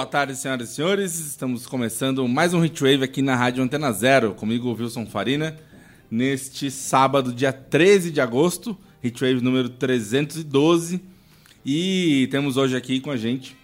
[0.00, 1.20] Boa tarde, senhoras e senhores.
[1.20, 5.58] Estamos começando mais um Hitwave aqui na Rádio Antena Zero, comigo, Wilson Farina,
[6.10, 8.74] neste sábado, dia 13 de agosto,
[9.04, 11.02] Hitwave número 312.
[11.66, 13.54] E temos hoje aqui com a gente,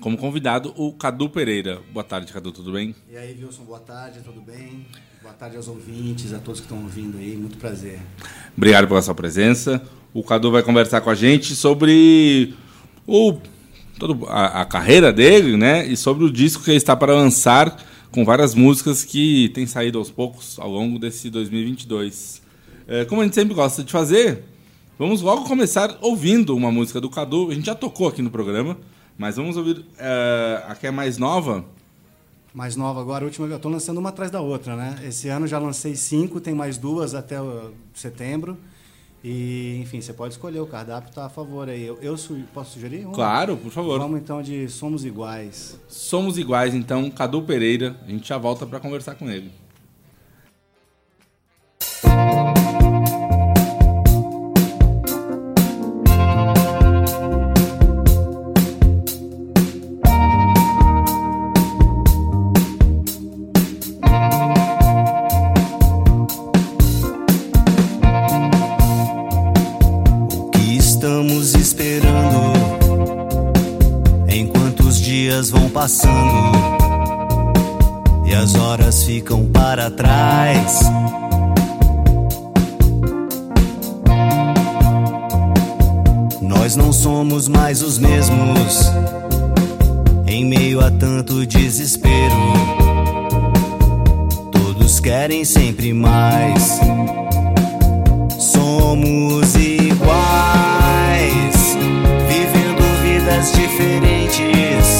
[0.00, 1.80] como convidado, o Cadu Pereira.
[1.92, 2.92] Boa tarde, Cadu, tudo bem?
[3.08, 4.84] E aí, Wilson, boa tarde, tudo bem?
[5.22, 8.00] Boa tarde aos ouvintes, a todos que estão ouvindo aí, muito prazer.
[8.56, 9.80] Obrigado pela sua presença.
[10.12, 12.52] O Cadu vai conversar com a gente sobre
[13.06, 13.38] o
[13.98, 15.86] toda a, a, carreira dele, né?
[15.86, 17.76] E sobre o disco que ele está para lançar,
[18.10, 22.42] com várias músicas que têm saído aos poucos ao longo desse 2022.
[22.86, 24.44] É, como a gente sempre gosta de fazer,
[24.98, 27.50] vamos logo começar ouvindo uma música do Cadu.
[27.50, 28.76] A gente já tocou aqui no programa,
[29.18, 31.64] mas vamos ouvir é, a que é mais nova.
[32.54, 34.96] Mais nova agora, a última, eu estou lançando uma atrás da outra, né?
[35.06, 37.36] Esse ano já lancei cinco, tem mais duas até
[37.92, 38.56] setembro.
[39.28, 41.84] E, enfim, você pode escolher, o cardápio está a favor aí.
[41.84, 43.04] Eu, eu su posso sugerir?
[43.04, 43.12] Uma?
[43.12, 43.98] Claro, por favor.
[43.98, 45.76] Vamos então de Somos Iguais.
[45.88, 47.96] Somos Iguais, então, Cadu Pereira.
[48.06, 49.50] A gente já volta para conversar com ele.
[75.86, 76.50] Passando
[78.26, 80.80] e as horas ficam para trás.
[86.42, 88.90] Nós não somos mais os mesmos
[90.26, 92.34] em meio a tanto desespero.
[94.50, 96.80] Todos querem sempre mais.
[98.40, 99.94] Somos iguais,
[102.28, 104.95] vivendo vidas diferentes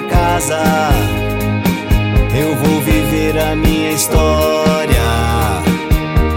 [0.00, 0.58] casa.
[2.34, 5.02] Eu vou viver a minha história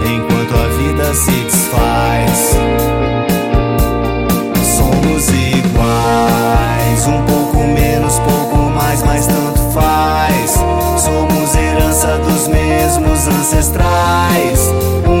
[0.04, 2.56] enquanto a vida se desfaz.
[4.76, 10.52] Somos iguais, um pouco menos, pouco mais, mas tanto faz.
[10.96, 14.70] Somos herança dos mesmos ancestrais.
[15.06, 15.19] Um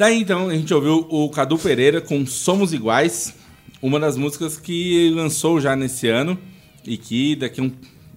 [0.00, 3.34] Daí tá então a gente ouviu o Cadu Pereira com Somos Iguais,
[3.82, 6.38] uma das músicas que lançou já nesse ano
[6.86, 7.72] e que daqui a um,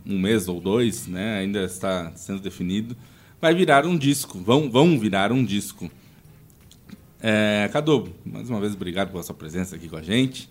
[0.06, 2.96] um mês ou dois, né, ainda está sendo definido,
[3.42, 5.92] vai virar um disco, vão, vão virar um disco.
[7.22, 10.50] É, Cadu, mais uma vez obrigado pela sua presença aqui com a gente.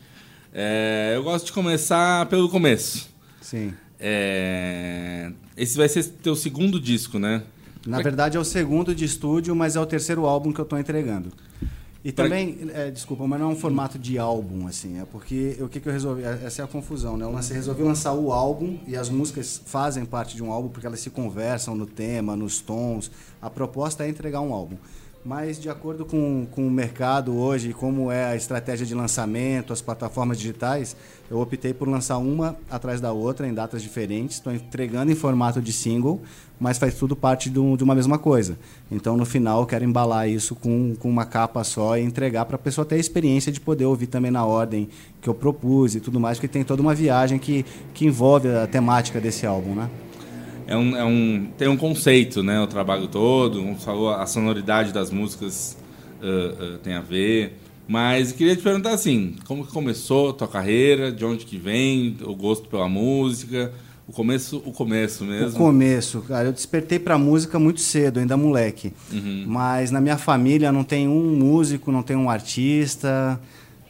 [0.53, 3.09] É, eu gosto de começar pelo começo.
[3.41, 3.73] Sim.
[3.99, 7.43] é, esse vai ser teu segundo disco, né?
[7.87, 10.79] Na verdade é o segundo de estúdio, mas é o terceiro álbum que eu estou
[10.79, 11.33] entregando.
[12.05, 15.69] E também, é, desculpa, mas não é um formato de álbum, assim, é porque o
[15.69, 17.25] que, que eu resolvi, é, essa é a confusão, né?
[17.25, 20.85] Eu lancei, resolvi lançar o álbum e as músicas fazem parte de um álbum porque
[20.85, 23.09] elas se conversam no tema, nos tons.
[23.41, 24.77] A proposta é entregar um álbum.
[25.25, 29.81] Mas, de acordo com, com o mercado hoje, como é a estratégia de lançamento, as
[29.81, 30.97] plataformas digitais,
[31.31, 34.37] eu optei por lançar uma atrás da outra, em datas diferentes.
[34.37, 36.21] Estou entregando em formato de single,
[36.59, 38.59] mas faz tudo parte do, de uma mesma coisa.
[38.91, 42.57] Então, no final, eu quero embalar isso com, com uma capa só e entregar para
[42.57, 44.89] a pessoa ter a experiência de poder ouvir também na ordem
[45.21, 47.65] que eu propus e tudo mais, porque tem toda uma viagem que,
[47.95, 49.89] que envolve a temática desse álbum, né?
[50.73, 52.59] É um, é um, tem um conceito, né?
[52.61, 55.77] O trabalho todo, falou, a sonoridade das músicas
[56.23, 57.59] uh, uh, tem a ver.
[57.87, 62.17] Mas queria te perguntar assim, como que começou a tua carreira, de onde que vem
[62.23, 63.71] o gosto pela música,
[64.09, 65.57] o começo, o começo mesmo.
[65.57, 68.95] O começo, cara, eu despertei para música muito cedo, ainda moleque.
[69.13, 69.45] Uhum.
[69.47, 73.39] Mas na minha família não tem um músico, não tem um artista.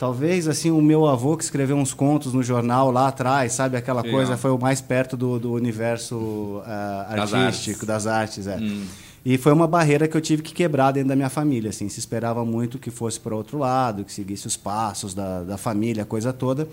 [0.02, 3.76] Talvez, assim, o meu avô que escreveu uns contos no jornal lá atrás, sabe?
[3.76, 4.18] Aquela Legal.
[4.18, 8.56] coisa foi o mais perto do, do universo uh, artístico, das artes, das artes é.
[8.56, 8.84] Hum.
[9.24, 11.88] E foi uma barreira que eu tive que quebrar dentro da minha família, assim.
[11.88, 16.02] Se esperava muito que fosse para outro lado, que seguisse os passos da, da família,
[16.02, 16.66] a coisa toda.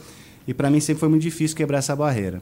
[0.47, 2.41] E para mim sempre foi muito difícil quebrar essa barreira.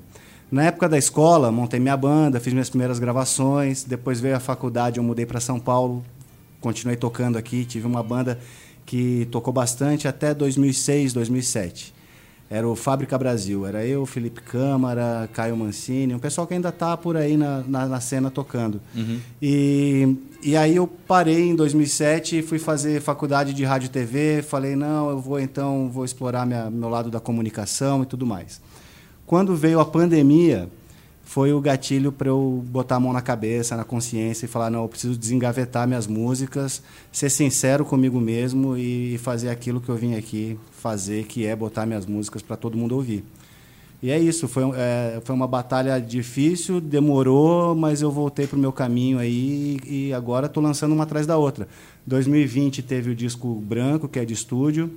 [0.49, 3.83] Na época da escola, montei minha banda, fiz minhas primeiras gravações.
[3.83, 6.01] Depois veio a faculdade, eu mudei para São Paulo,
[6.61, 8.39] continuei tocando aqui, tive uma banda
[8.87, 11.93] que tocou bastante até 2006, 2007.
[12.49, 13.67] Era o Fábrica Brasil.
[13.67, 17.85] Era eu, Felipe Câmara, Caio Mancini, um pessoal que ainda está por aí na, na,
[17.85, 18.79] na cena tocando.
[18.95, 19.19] Uhum.
[19.41, 24.41] E, e aí eu parei em 2007 e fui fazer faculdade de rádio e TV.
[24.41, 28.61] Falei, não, eu vou então vou explorar minha, meu lado da comunicação e tudo mais.
[29.25, 30.69] Quando veio a pandemia,
[31.27, 34.83] foi o gatilho para eu botar a mão na cabeça, na consciência e falar: não,
[34.83, 36.81] eu preciso desengavetar minhas músicas,
[37.11, 41.85] ser sincero comigo mesmo e fazer aquilo que eu vim aqui fazer, que é botar
[41.85, 43.25] minhas músicas para todo mundo ouvir.
[44.01, 48.59] E é isso, foi, é, foi uma batalha difícil, demorou, mas eu voltei para o
[48.59, 51.67] meu caminho aí e agora estou lançando uma atrás da outra.
[52.05, 54.89] 2020 teve o disco Branco, que é de estúdio.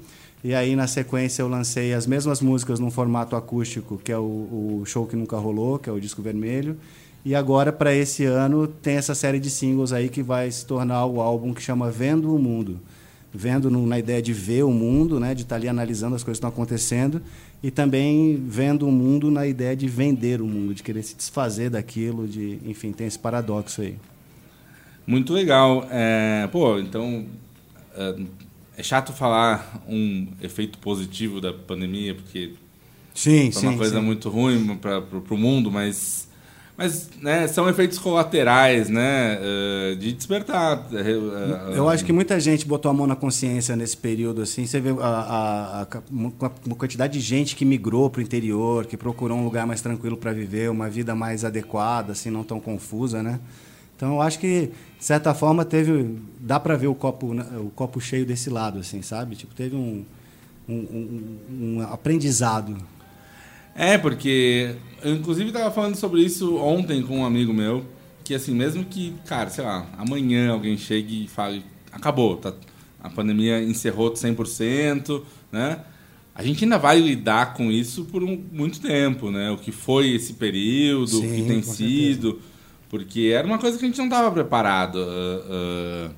[0.42, 4.80] E aí, na sequência, eu lancei as mesmas músicas num formato acústico, que é o,
[4.80, 6.78] o Show Que Nunca Rolou, que é o disco vermelho.
[7.22, 11.04] E agora, para esse ano, tem essa série de singles aí que vai se tornar
[11.04, 12.80] o álbum que chama Vendo o Mundo.
[13.32, 16.24] Vendo no, na ideia de ver o mundo, né, de estar tá ali analisando as
[16.24, 17.22] coisas que estão acontecendo,
[17.62, 21.68] e também vendo o mundo na ideia de vender o mundo, de querer se desfazer
[21.70, 23.94] daquilo, de, enfim, tem esse paradoxo aí.
[25.06, 25.86] Muito legal.
[25.90, 27.26] É, pô, então.
[27.94, 28.14] É
[28.80, 32.54] é chato falar um efeito positivo da pandemia, porque
[33.14, 34.04] sim, é sim, uma coisa sim.
[34.04, 36.26] muito ruim para o mundo, mas,
[36.78, 40.88] mas né, são efeitos colaterais né, uh, de despertar.
[40.90, 44.40] Uh, Eu acho que muita gente botou a mão na consciência nesse período.
[44.40, 46.02] assim Você vê a, a, a
[46.64, 50.16] uma quantidade de gente que migrou para o interior, que procurou um lugar mais tranquilo
[50.16, 53.40] para viver, uma vida mais adequada, assim, não tão confusa, né?
[53.94, 56.18] Então, eu acho que, de certa forma, teve.
[56.38, 59.34] Dá para ver o copo, né, o copo cheio desse lado, assim, sabe?
[59.34, 60.04] Tipo, teve um,
[60.68, 62.76] um, um, um aprendizado.
[63.74, 64.74] É, porque.
[65.02, 67.82] Eu, inclusive, estava falando sobre isso ontem com um amigo meu.
[68.22, 72.52] Que, assim, mesmo que, cara, sei lá, amanhã alguém chegue e fale: acabou, tá,
[73.02, 75.80] a pandemia encerrou 100%, né?
[76.34, 79.50] A gente ainda vai lidar com isso por um, muito tempo, né?
[79.50, 82.32] O que foi esse período, Sim, o que tem sido.
[82.32, 82.49] Certeza
[82.90, 84.96] porque era uma coisa que a gente não estava preparado.
[84.96, 86.14] Uh, uh,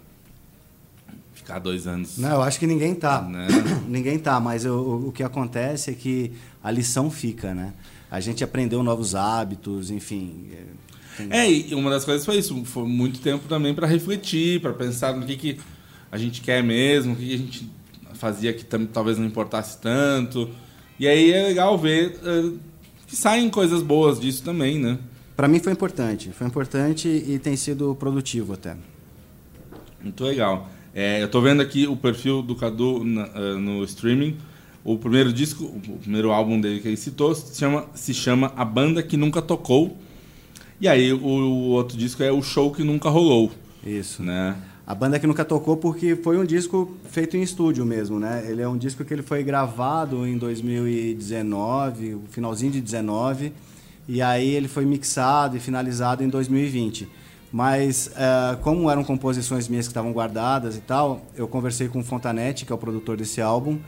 [1.35, 2.17] ficar dois anos.
[2.17, 3.21] Não, eu acho que ninguém tá.
[3.21, 3.47] Né?
[3.87, 6.33] ninguém tá, mas eu, o que acontece é que
[6.65, 7.75] a lição fica, né?
[8.11, 10.49] A gente aprendeu novos hábitos, enfim.
[11.17, 11.29] Tem...
[11.31, 12.65] É, e uma das coisas foi isso.
[12.65, 15.61] Foi muito tempo também para refletir, para pensar no que, que
[16.11, 17.71] a gente quer mesmo, o que, que a gente
[18.15, 20.49] fazia que talvez não importasse tanto.
[20.99, 22.59] E aí é legal ver uh,
[23.07, 24.99] que saem coisas boas disso também, né?
[25.43, 28.77] Para mim foi importante, foi importante e tem sido produtivo até.
[30.01, 30.71] Muito legal.
[30.95, 34.37] É, eu estou vendo aqui o perfil do Cadu na, uh, no streaming.
[34.85, 38.65] O primeiro disco, o primeiro álbum dele que ele citou, se chama, se chama A
[38.65, 39.97] Banda Que Nunca Tocou.
[40.81, 43.51] E aí o, o outro disco é O Show Que Nunca Rolou.
[43.85, 44.23] Isso.
[44.23, 44.57] Né?
[44.87, 48.47] A banda que nunca tocou porque foi um disco feito em estúdio mesmo, né?
[48.49, 53.53] Ele é um disco que ele foi gravado em 2019, o finalzinho de 19
[54.09, 57.09] e aí ele foi mixado e finalizado em 2020.
[57.53, 62.05] Mas, uh, como eram composições minhas que estavam guardadas e tal, eu conversei com o
[62.05, 63.79] Fontanetti, que é o produtor desse álbum,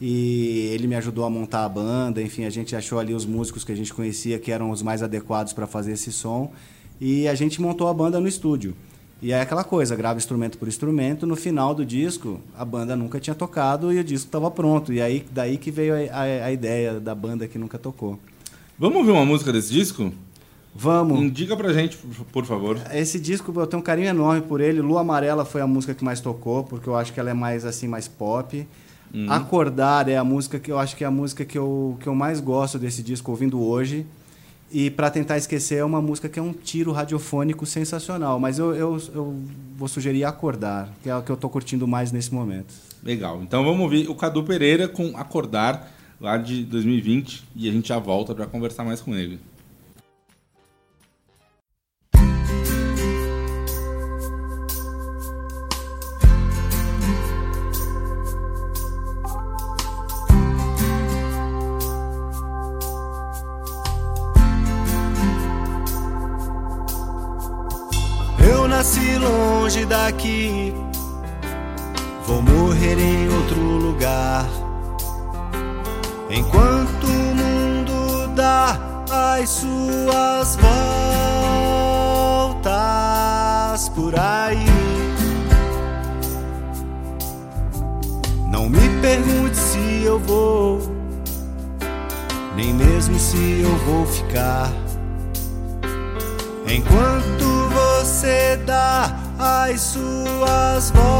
[0.00, 3.64] E ele me ajudou a montar a banda, enfim, a gente achou ali os músicos
[3.64, 6.50] que a gente conhecia que eram os mais adequados para fazer esse som.
[6.98, 8.74] E a gente montou a banda no estúdio.
[9.22, 13.20] E é aquela coisa, grava instrumento por instrumento, no final do disco, a banda nunca
[13.20, 14.90] tinha tocado e o disco estava pronto.
[14.94, 18.18] E aí daí que veio a, a, a, ideia da banda que nunca tocou.
[18.80, 20.10] Vamos ouvir uma música desse disco?
[20.74, 21.20] Vamos.
[21.20, 21.98] Indica pra gente,
[22.32, 22.80] por favor.
[22.94, 24.80] Esse disco eu tenho um carinho enorme por ele.
[24.80, 27.66] Lua Amarela foi a música que mais tocou, porque eu acho que ela é mais
[27.66, 28.66] assim, mais pop.
[29.14, 29.26] Hum.
[29.28, 32.14] Acordar é a música que eu acho que é a música que eu, que eu
[32.14, 34.06] mais gosto desse disco ouvindo hoje.
[34.72, 38.74] E para tentar esquecer é uma música que é um tiro radiofônico sensacional, mas eu,
[38.74, 39.36] eu, eu
[39.76, 42.72] vou sugerir Acordar, que é o que eu estou curtindo mais nesse momento.
[43.04, 43.42] Legal.
[43.42, 47.98] Então vamos ouvir o Cadu Pereira com Acordar, lá de 2020, e a gente já
[47.98, 49.40] volta para conversar mais com ele.
[68.80, 70.72] nasci longe daqui,
[72.26, 74.69] vou morrer em outro lugar.
[76.32, 78.78] Enquanto o mundo dá
[79.10, 80.56] as suas
[82.54, 84.64] voltas por aí.
[88.48, 90.80] Não me pergunte se eu vou,
[92.54, 94.70] nem mesmo se eu vou ficar.
[96.64, 101.10] Enquanto você dá as suas voltas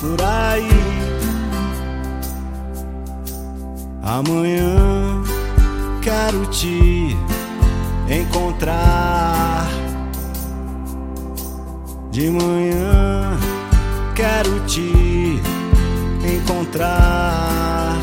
[0.00, 0.77] por aí.
[4.08, 5.22] Amanhã
[6.00, 7.14] quero te
[8.08, 9.68] encontrar.
[12.10, 13.36] De manhã
[14.14, 15.38] quero te
[16.24, 17.98] encontrar.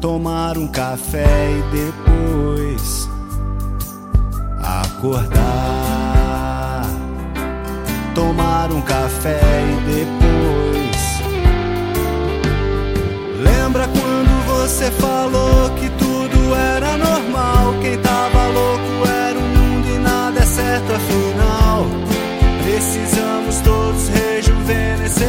[0.00, 3.10] Tomar um café e depois
[5.00, 6.86] acordar,
[8.14, 10.69] tomar um café e depois.
[14.70, 17.74] Você falou que tudo era normal?
[17.82, 21.86] Quem tava louco era o mundo e nada é certo afinal.
[22.62, 25.26] Precisamos todos rejuvenescer.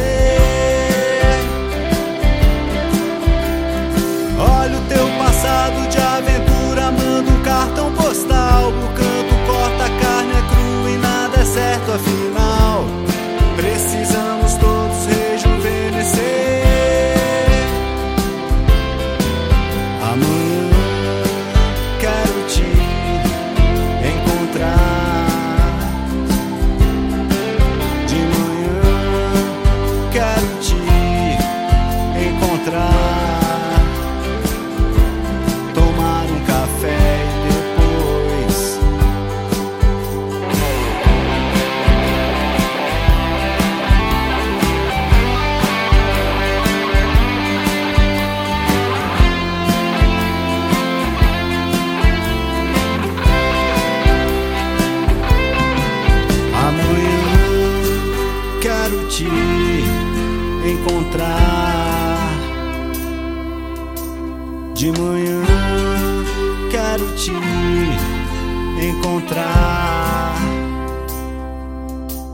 [4.38, 9.11] Olha o teu passado de aventura, manda um cartão postal certo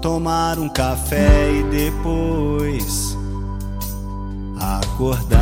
[0.09, 3.15] tomar um café e depois
[4.59, 5.37] acordar.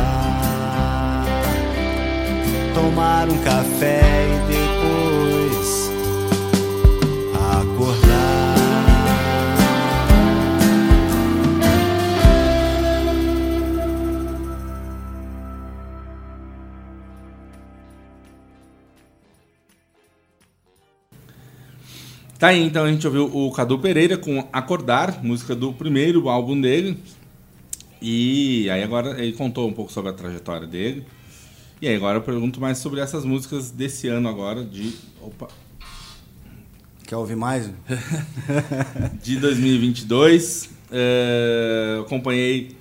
[2.75, 5.16] Tomar um café e depois
[22.39, 26.59] Tá aí, então a gente ouviu o Cadu Pereira com Acordar, música do primeiro álbum
[26.61, 26.95] dele.
[27.99, 31.03] E aí agora ele contou um pouco sobre a trajetória dele.
[31.81, 34.93] E aí agora eu pergunto mais sobre essas músicas desse ano agora, de.
[35.19, 35.47] Opa!
[37.07, 37.71] Quer ouvir mais?
[39.23, 40.69] de 2022.
[40.91, 42.77] É, acompanhei,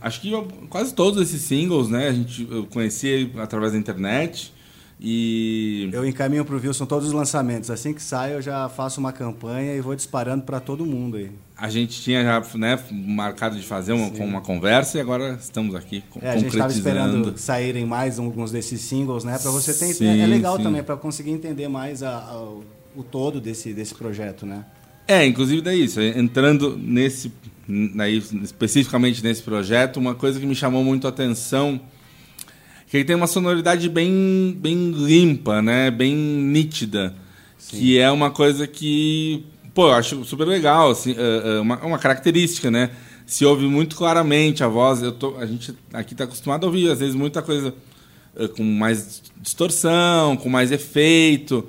[0.00, 0.32] acho que
[0.70, 2.08] quase todos esses singles, né?
[2.08, 4.50] A gente eu conheci através da internet.
[5.00, 7.70] E eu encaminho para o Wilson todos os lançamentos.
[7.70, 11.30] Assim que sai, eu já faço uma campanha e vou disparando para todo mundo aí.
[11.56, 16.02] A gente tinha já né, marcado de fazer uma, uma conversa e agora estamos aqui
[16.20, 19.38] é, A gente estava esperando saírem mais alguns desses singles, né?
[19.38, 20.64] Para você ter sim, é legal sim.
[20.64, 22.42] também para conseguir entender mais a, a,
[22.96, 24.64] o todo desse desse projeto, né?
[25.06, 27.32] É, inclusive daí isso, entrando nesse
[27.98, 31.80] aí, especificamente nesse projeto, uma coisa que me chamou muito a atenção
[32.88, 35.90] que ele tem uma sonoridade bem, bem limpa, né?
[35.90, 37.14] Bem nítida.
[37.58, 37.76] Sim.
[37.76, 41.14] Que é uma coisa que, pô, eu acho super legal, assim,
[41.60, 42.90] uma, uma característica, né?
[43.26, 45.02] Se ouve muito claramente a voz.
[45.02, 47.74] Eu tô, a gente aqui está acostumado a ouvir, às vezes, muita coisa
[48.56, 51.68] com mais distorção, com mais efeito.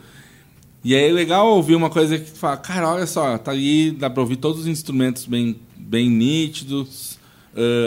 [0.83, 4.09] E aí é legal ouvir uma coisa que fala, cara, olha só, tá ali, dá
[4.09, 7.19] para ouvir todos os instrumentos bem, bem nítidos,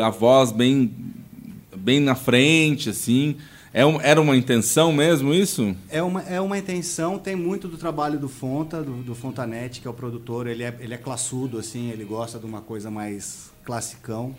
[0.04, 0.92] a voz bem,
[1.82, 3.36] bem na frente, assim.
[3.74, 5.74] É um, era uma intenção mesmo isso?
[5.90, 9.88] É uma, é uma intenção, tem muito do trabalho do Fonta, do, do Fontanete, que
[9.88, 13.50] é o produtor, ele é, ele é classudo, assim, ele gosta de uma coisa mais
[13.64, 14.36] classicão.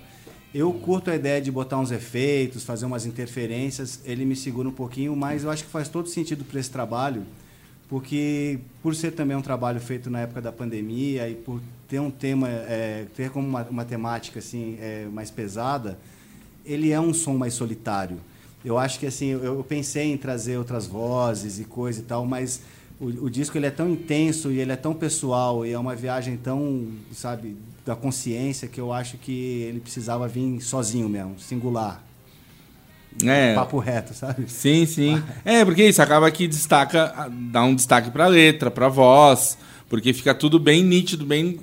[0.54, 4.72] Eu curto a ideia de botar uns efeitos, fazer umas interferências, ele me segura um
[4.74, 7.24] pouquinho, mas eu acho que faz todo sentido para esse trabalho,
[7.90, 12.12] porque por ser também um trabalho feito na época da pandemia e por ter um
[12.12, 15.98] tema, é, ter como uma, uma temática assim é, mais pesada,
[16.66, 18.20] ele é um som mais solitário.
[18.64, 22.62] Eu acho que assim, eu, pensei em trazer outras vozes e coisa e tal, mas
[23.00, 25.96] o, o, disco ele é tão intenso e ele é tão pessoal e é uma
[25.96, 32.02] viagem tão, sabe, da consciência que eu acho que ele precisava vir sozinho mesmo, singular.
[33.22, 33.54] É.
[33.54, 34.50] Papo reto, sabe?
[34.50, 35.22] Sim, sim.
[35.44, 39.58] É, porque isso acaba que destaca, dá um destaque para a letra, para a voz,
[39.90, 41.60] porque fica tudo bem nítido, bem,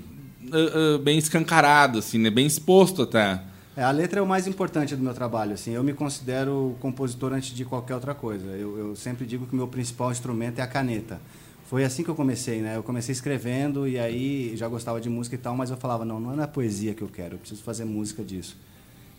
[0.53, 2.29] uh, uh, bem escancarado, assim, né?
[2.29, 3.41] Bem exposto até.
[3.81, 5.55] É, a letra é o mais importante do meu trabalho.
[5.55, 8.45] Assim, eu me considero compositor antes de qualquer outra coisa.
[8.49, 11.19] Eu, eu sempre digo que o meu principal instrumento é a caneta.
[11.65, 12.77] Foi assim que eu comecei, né?
[12.77, 16.21] Eu comecei escrevendo e aí já gostava de música e tal, mas eu falava, não,
[16.21, 18.55] não é a poesia que eu quero, eu preciso fazer música disso.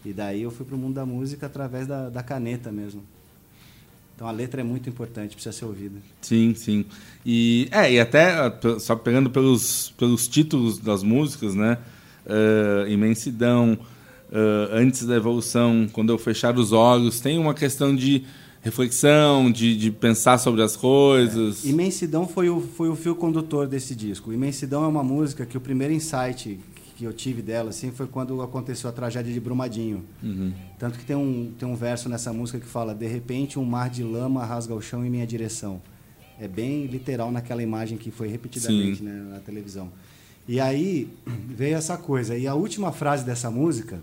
[0.05, 3.01] E daí eu fui para o mundo da música através da, da caneta mesmo.
[4.15, 5.97] Então a letra é muito importante, precisa ser ouvida.
[6.21, 6.85] Sim, sim.
[7.25, 8.35] E, é, e até,
[8.79, 11.79] só pegando pelos, pelos títulos das músicas, né?
[12.23, 13.79] Uh, imensidão,
[14.31, 18.23] uh, Antes da Evolução, Quando Eu Fechar os Olhos, tem uma questão de
[18.61, 21.65] reflexão, de, de pensar sobre as coisas.
[21.65, 21.69] É.
[21.69, 24.31] Imensidão foi o, foi o fio condutor desse disco.
[24.31, 26.59] Imensidão é uma música que o primeiro insight
[26.95, 30.05] que eu tive dela assim foi quando aconteceu a tragédia de Brumadinho.
[30.21, 30.53] Uhum.
[30.77, 33.89] Tanto que tem um, tem um verso nessa música que fala: De repente, um mar
[33.89, 35.81] de lama rasga o chão em minha direção.
[36.39, 39.91] É bem literal naquela imagem que foi repetidamente né, na televisão.
[40.47, 41.07] E aí
[41.49, 42.37] veio essa coisa.
[42.37, 43.99] E a última frase dessa música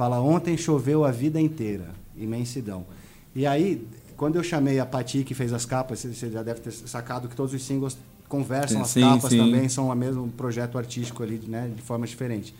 [0.00, 1.90] fala: Ontem choveu a vida inteira.
[2.16, 2.86] Imensidão.
[3.34, 3.86] E aí,
[4.16, 7.36] quando eu chamei a Pati, que fez as capas, você já deve ter sacado que
[7.36, 9.36] todos os singles conversam, as sim, capas sim.
[9.36, 12.54] também são o mesmo projeto artístico ali, né, de forma diferente.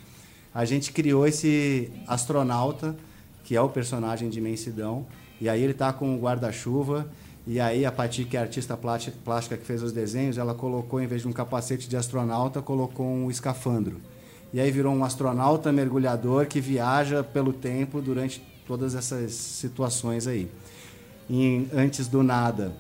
[0.55, 2.94] A gente criou esse astronauta,
[3.42, 5.07] que é o personagem de Imensidão,
[5.40, 7.09] e aí ele está com o guarda-chuva,
[7.46, 11.00] e aí a Pati, que é a artista plástica que fez os desenhos, ela colocou,
[11.00, 13.98] em vez de um capacete de astronauta, colocou um escafandro.
[14.52, 20.50] E aí virou um astronauta mergulhador que viaja pelo tempo durante todas essas situações aí.
[21.72, 22.72] Antes do Nada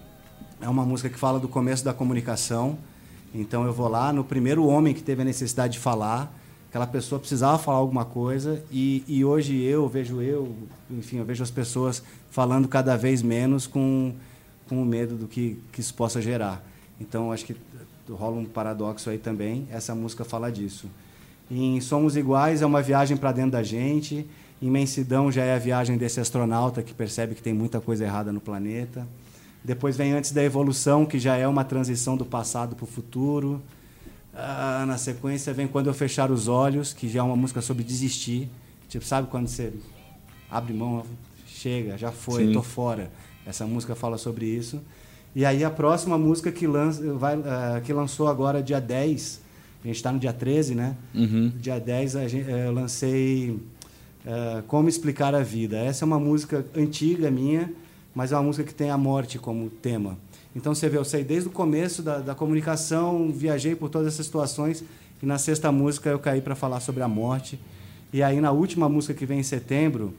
[0.60, 2.76] é uma música que fala do começo da comunicação.
[3.34, 6.34] Então eu vou lá no primeiro homem que teve a necessidade de falar,
[6.68, 10.56] aquela pessoa precisava falar alguma coisa e, e hoje eu vejo eu,
[10.90, 14.12] enfim, eu vejo as pessoas falando cada vez menos com
[14.70, 16.64] com o medo do que, que isso possa gerar.
[17.00, 17.56] Então acho que
[18.08, 19.66] rola um paradoxo aí também.
[19.68, 20.88] Essa música fala disso.
[21.50, 24.24] Em Somos Iguais é uma viagem para dentro da gente.
[24.62, 28.40] Imensidão já é a viagem desse astronauta que percebe que tem muita coisa errada no
[28.40, 29.06] planeta.
[29.64, 33.60] Depois vem Antes da Evolução, que já é uma transição do passado para o futuro.
[34.32, 37.82] Ah, na sequência vem Quando Eu Fechar os Olhos, que já é uma música sobre
[37.82, 38.48] desistir.
[38.88, 39.72] Tipo, sabe quando você
[40.48, 41.04] abre mão,
[41.46, 42.52] chega, já foi, Sim.
[42.52, 43.10] tô fora.
[43.44, 44.80] Essa música fala sobre isso.
[45.34, 49.40] E aí a próxima música que, lança, vai, uh, que lançou agora, dia 10,
[49.82, 50.96] a gente está no dia 13, né?
[51.14, 51.52] Uhum.
[51.56, 55.78] Dia 10 a gente, uh, eu lancei uh, Como Explicar a Vida.
[55.78, 57.72] Essa é uma música antiga minha,
[58.14, 60.18] mas é uma música que tem a morte como tema.
[60.54, 64.26] Então você vê, eu saí desde o começo da, da comunicação, viajei por todas essas
[64.26, 64.84] situações,
[65.22, 67.58] e na sexta música eu caí para falar sobre a morte.
[68.12, 70.12] E aí na última música que vem em setembro,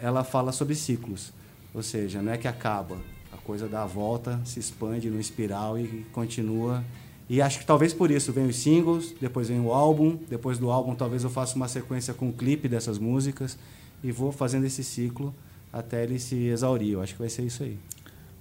[0.00, 1.32] ela fala sobre ciclos.
[1.74, 2.96] Ou seja, não é que acaba,
[3.32, 6.84] a coisa dá a volta, se expande no espiral e continua
[7.32, 10.70] e acho que talvez por isso vem os singles, depois vem o álbum, depois do
[10.70, 13.56] álbum talvez eu faça uma sequência com um clipe dessas músicas
[14.04, 15.34] e vou fazendo esse ciclo
[15.72, 16.92] até ele se exaurir.
[16.92, 17.78] Eu acho que vai ser isso aí.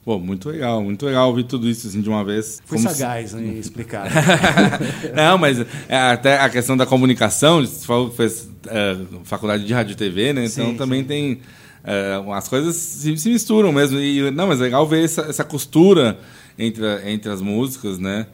[0.04, 2.62] Pô, muito legal, muito legal ouvir tudo isso assim de uma vez.
[2.65, 3.38] Fui sagaz se...
[3.38, 4.12] em explicar.
[5.15, 9.73] Não, mas é, até a questão da comunicação, você falou que fez é, faculdade de
[9.73, 10.43] rádio e TV, né?
[10.43, 11.08] Então sim, também sim.
[11.08, 11.41] tem.
[11.82, 13.97] É, as coisas se, se, misturam mesmo.
[14.01, 16.19] E, não, mas é legal ver essa, essa costura
[16.60, 18.27] entre, entre as músicas, né?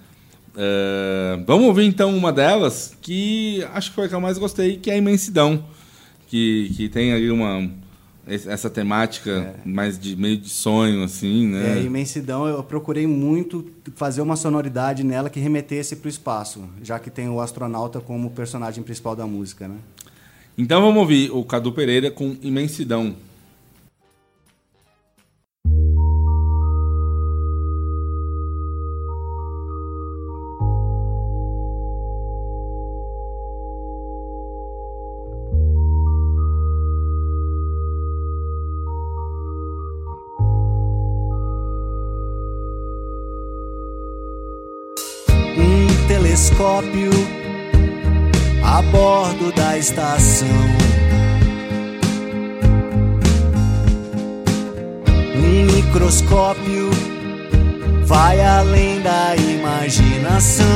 [0.57, 4.77] Uh, vamos ouvir então uma delas que acho que foi a que eu mais gostei,
[4.77, 5.63] que é a Imensidão,
[6.25, 7.69] que, que tem ali uma
[8.27, 9.55] essa temática é.
[9.63, 11.79] mais de meio de sonho assim, né?
[11.79, 13.65] É, Imensidão, eu procurei muito
[13.95, 18.31] fazer uma sonoridade nela que remetesse para o espaço, já que tem o astronauta como
[18.31, 19.75] personagem principal da música, né?
[20.57, 23.15] Então vamos ouvir o Cadu Pereira com Imensidão.
[49.77, 50.47] Estação.
[55.35, 56.89] Um microscópio
[58.05, 60.67] vai além da imaginação.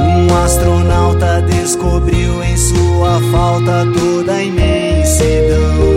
[0.00, 5.87] Um astronauta descobriu em sua falta toda a imensidão.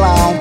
[0.00, 0.39] Estrela,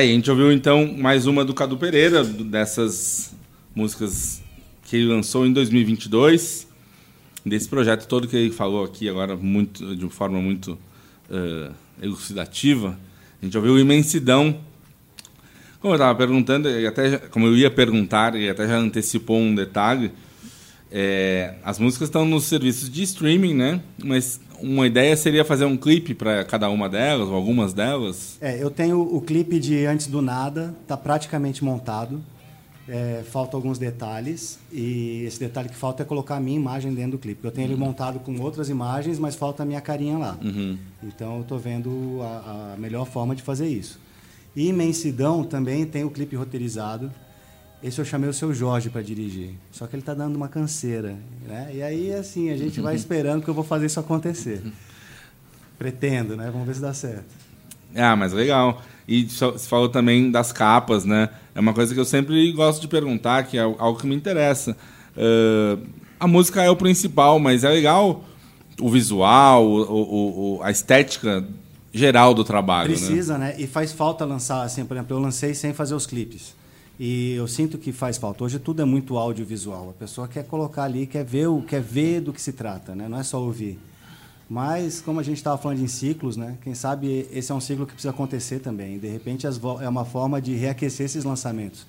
[0.00, 3.34] aí, a gente ouviu então mais uma do Cadu Pereira, dessas
[3.74, 4.42] músicas
[4.84, 6.66] que ele lançou em 2022,
[7.44, 10.78] desse projeto todo que ele falou aqui agora muito, de uma forma muito
[11.28, 12.98] uh, elucidativa.
[13.42, 14.58] A gente ouviu Imensidão
[15.80, 19.54] Como eu estava perguntando, e até como eu ia perguntar, e até já antecipou um
[19.54, 20.12] detalhe,
[20.90, 23.82] é, as músicas estão nos serviços de streaming, né?
[24.02, 28.36] Mas uma ideia seria fazer um clipe para cada uma delas, ou algumas delas.
[28.40, 32.20] É, eu tenho o clipe de Antes do Nada, tá praticamente montado.
[32.88, 37.12] É, faltam alguns detalhes e esse detalhe que falta é colocar a minha imagem dentro
[37.12, 37.44] do clipe.
[37.44, 40.36] Eu tenho ele montado com outras imagens, mas falta a minha carinha lá.
[41.00, 44.00] Então eu estou vendo a, a melhor forma de fazer isso.
[44.56, 47.12] E Imensidão também tem o clipe roteirizado.
[47.82, 49.54] Esse eu chamei o seu Jorge para dirigir.
[49.72, 51.16] Só que ele está dando uma canseira.
[51.46, 51.70] Né?
[51.74, 54.62] E aí, assim, a gente vai esperando que eu vou fazer isso acontecer.
[55.78, 56.50] Pretendo, né?
[56.52, 57.24] Vamos ver se dá certo.
[57.94, 58.82] Ah, mas legal.
[59.08, 61.30] E você falou também das capas, né?
[61.54, 64.76] É uma coisa que eu sempre gosto de perguntar, que é algo que me interessa.
[65.16, 65.78] Ah,
[66.20, 68.24] a música é o principal, mas é legal
[68.78, 71.44] o visual, o, o- o- a estética
[71.92, 72.96] geral do trabalho, né?
[72.96, 73.54] Precisa, né?
[73.58, 76.54] E faz falta lançar, assim, por exemplo, eu lancei sem fazer os clipes.
[77.02, 78.44] E eu sinto que faz falta.
[78.44, 79.88] Hoje tudo é muito audiovisual.
[79.88, 83.08] A pessoa quer colocar ali, quer ver, o, quer ver do que se trata, né?
[83.08, 83.80] Não é só ouvir.
[84.50, 86.58] Mas, como a gente estava falando em ciclos, né?
[86.60, 88.98] Quem sabe esse é um ciclo que precisa acontecer também.
[88.98, 91.86] De repente, é uma forma de reaquecer esses lançamentos.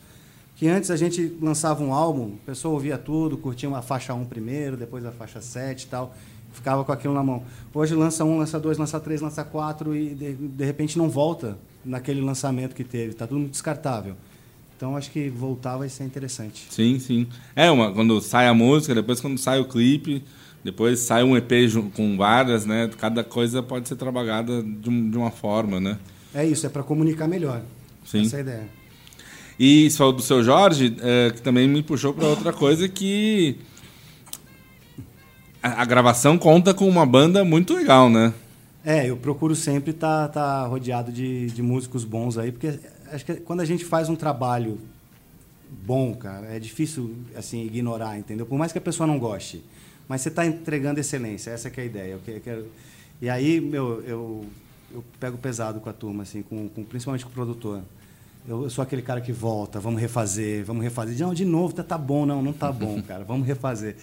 [0.55, 4.23] Que antes a gente lançava um álbum, a pessoa ouvia tudo, curtia uma faixa 1
[4.23, 6.15] primeiro, depois a faixa 7 e tal,
[6.53, 7.43] ficava com aquilo na mão.
[7.73, 11.57] Hoje lança um, lança dois, lança três, lança quatro e de, de repente não volta
[11.83, 14.15] naquele lançamento que teve, tá tudo descartável.
[14.81, 16.65] Então acho que voltar vai ser interessante.
[16.71, 17.27] Sim, sim.
[17.55, 20.23] É, uma, quando sai a música, depois quando sai o clipe,
[20.63, 21.51] depois sai um EP
[21.93, 22.89] com várias, né?
[22.97, 25.99] Cada coisa pode ser trabalhada de, um- de uma forma, né?
[26.33, 27.61] É isso, é para comunicar melhor.
[28.03, 28.23] Sim.
[28.23, 28.69] Essa é a ideia.
[29.59, 33.57] E você falou do seu Jorge, é, que também me puxou para outra coisa que
[35.61, 38.33] a, a gravação conta com uma banda muito legal, né?
[38.83, 42.79] É, eu procuro sempre estar rodeado de, de músicos bons aí, porque
[43.11, 44.79] acho que quando a gente faz um trabalho
[45.85, 48.45] bom, cara, é difícil assim ignorar, entendeu?
[48.45, 49.63] Por mais que a pessoa não goste,
[50.07, 52.11] mas você está entregando excelência, essa que é a ideia.
[52.13, 52.65] Eu que- quero-
[53.21, 54.45] E aí, meu, eu,
[54.91, 57.81] eu pego pesado com a turma, assim, com, com- principalmente com o produtor.
[58.47, 61.17] Eu, eu sou aquele cara que volta, vamos refazer, vamos refazer.
[61.19, 63.95] Não, de novo, tá, tá bom, não, não tá bom, cara, vamos refazer.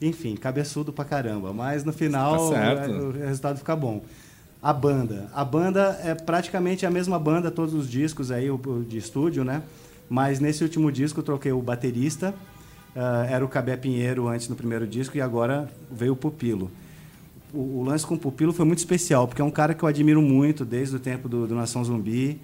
[0.00, 2.90] Enfim, cabeçudo pra caramba, mas no final Tá certo.
[2.90, 4.02] é, o resultado fica bom.
[4.62, 5.28] A banda.
[5.34, 8.46] A banda é praticamente a mesma banda, todos os discos aí
[8.86, 9.62] de estúdio, né?
[10.08, 12.32] Mas nesse último disco eu troquei o baterista,
[12.94, 16.70] ah, era o Cabé Pinheiro antes no primeiro disco e agora veio o Pupilo.
[17.52, 19.88] O, o lance com o Pupilo foi muito especial, porque é um cara que eu
[19.88, 22.40] admiro muito desde o tempo do, do Nação Zumbi.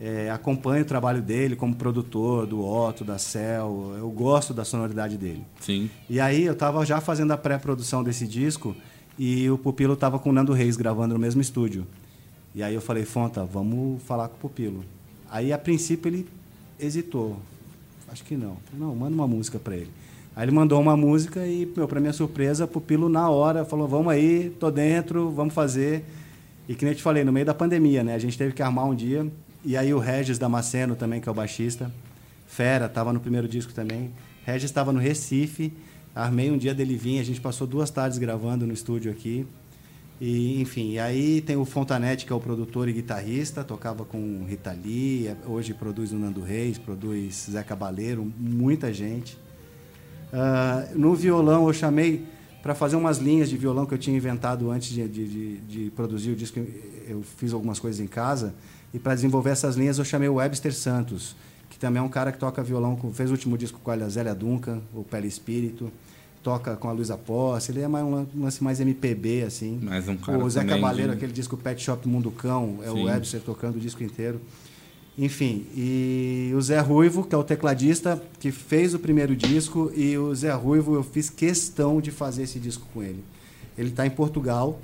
[0.00, 3.94] É, acompanho o trabalho dele como produtor do Otto, da Cell.
[3.96, 5.44] Eu gosto da sonoridade dele.
[5.60, 5.88] Sim.
[6.10, 8.76] E aí eu estava já fazendo a pré-produção desse disco
[9.18, 11.86] e o Pupilo estava com o Nando Reis gravando no mesmo estúdio.
[12.54, 14.84] E aí eu falei, Fonta, vamos falar com o Pupilo.
[15.30, 16.26] Aí a princípio ele
[16.78, 17.36] hesitou.
[18.08, 18.56] Acho que não.
[18.72, 19.90] Não, manda uma música para ele.
[20.36, 23.86] Aí ele mandou uma música e, meu, para minha surpresa, o Pupilo na hora falou,
[23.86, 26.04] vamos aí, tô dentro, vamos fazer.
[26.68, 28.14] E que nem eu te falei, no meio da pandemia, né?
[28.14, 29.26] A gente teve que armar um dia.
[29.64, 31.90] E aí o Regis Damasceno também, que é o baixista,
[32.46, 34.10] Fera, estava no primeiro disco também.
[34.44, 35.72] Regis estava no Recife,
[36.14, 39.46] armei um dia dele vir, a gente passou duas tardes gravando no estúdio aqui.
[40.20, 44.44] E, enfim, e aí tem o Fontanete, que é o produtor e guitarrista, tocava com
[44.48, 49.36] Rita Lee, é- hoje produz o Nando Reis, produz Zé Cabaleiro, muita gente.
[50.32, 52.24] Ah, no violão eu chamei
[52.62, 55.90] para fazer umas linhas de violão que eu tinha inventado antes de, de- de- de
[55.90, 56.60] produzir o disco.
[57.08, 58.54] Eu fiz algumas coisas em casa
[58.92, 61.36] e para desenvolver essas linhas eu chamei o Webster Santos,
[61.84, 64.34] também é um cara que toca violão, com- fez o último disco com a Zélia
[64.34, 65.92] Duncan, o Pele Espírito,
[66.42, 69.78] toca com a Luísa Posse, ele é mais um lance mais MPB assim.
[69.82, 73.02] Mais um cara O Zé Cabaleiro, de- aquele disco Pet Shop Mundo Cão, é Sim.
[73.02, 74.40] o Webster tocando o disco inteiro.
[75.18, 80.16] Enfim, e o Zé Ruivo, que é o tecladista, que fez o primeiro disco, e
[80.18, 83.22] o Zé Ruivo, eu fiz questão de fazer esse disco com ele.
[83.78, 84.80] Ele está em Portugal,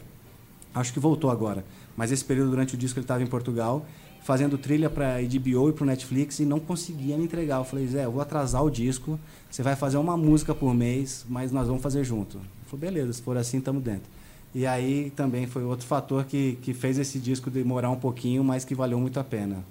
[0.74, 1.64] acho que voltou agora,
[1.96, 3.84] mas esse período durante o disco ele estava em Portugal,
[4.30, 7.56] fazendo trilha para HBO e para Netflix e não conseguia me entregar.
[7.56, 9.18] Eu falei, Zé, eu vou atrasar o disco,
[9.50, 12.36] você vai fazer uma música por mês, mas nós vamos fazer junto.
[12.36, 14.08] Ele falou, beleza, se for assim, estamos dentro.
[14.54, 18.64] E aí também foi outro fator que, que fez esse disco demorar um pouquinho, mas
[18.64, 19.64] que valeu muito a pena.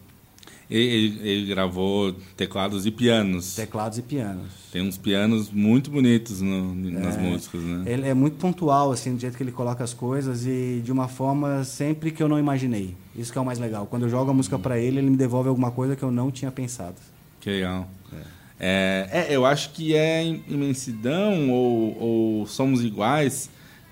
[0.69, 3.55] Ele, ele gravou teclados e pianos.
[3.55, 4.45] Teclados e pianos.
[4.71, 7.19] Tem uns pianos muito bonitos no- nas É.
[7.21, 7.91] músicas, né?
[7.91, 11.08] Ele é muito pontual, assim, do jeito que ele coloca as coisas e de uma
[11.08, 12.95] forma sempre que eu não imaginei.
[13.15, 13.88] Isso que é o mais legal.
[13.88, 16.29] Quando eu jogo a música para ele, ele me devolve alguma coisa que eu não
[16.29, 16.97] tinha pensado.
[17.41, 17.89] Que legal.
[18.60, 21.97] É, é, eu acho que é im- imensidão ou,
[22.39, 23.49] ou somos iguais